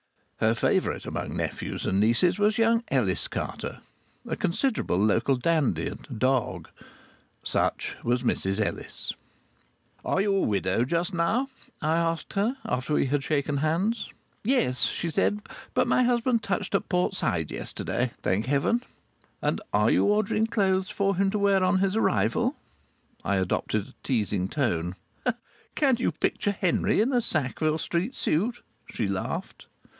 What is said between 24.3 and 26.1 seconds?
tone. "Can